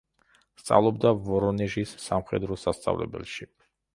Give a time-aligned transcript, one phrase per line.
[0.61, 3.49] სწავლობდა ვორონეჟის სამხედრო სასწავლებელში.